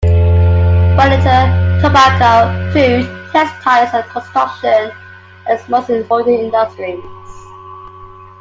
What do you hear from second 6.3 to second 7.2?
industries.